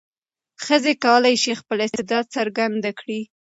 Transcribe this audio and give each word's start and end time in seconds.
ښځې 0.65 0.93
کولای 1.05 1.35
شي 1.43 1.51
خپل 1.61 1.77
استعداد 1.85 2.25
څرګند 2.35 2.83
کړي. 2.99 3.21